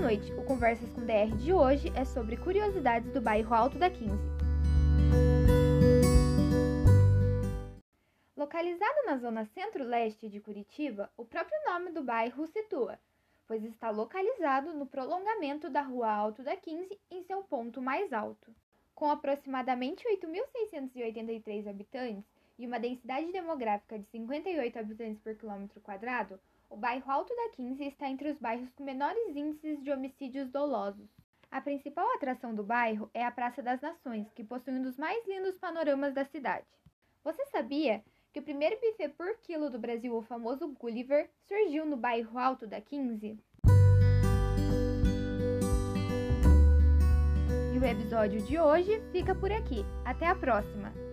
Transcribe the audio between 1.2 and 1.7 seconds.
de